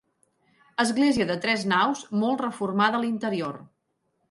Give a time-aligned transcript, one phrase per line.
[0.83, 3.63] Església de tres naus, molt reformada a l'interior.